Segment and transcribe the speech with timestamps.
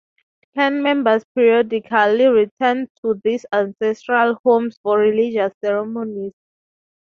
[0.55, 6.33] Clan members periodically return to these ancestral homes for religious ceremonies.